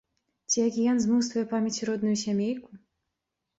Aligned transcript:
Ці 0.53 0.63
акіян 0.69 0.97
змыў 1.03 1.19
з 1.27 1.31
тваёй 1.35 1.47
памяці 1.53 1.81
родную 1.91 2.15
сямейку? 2.25 2.71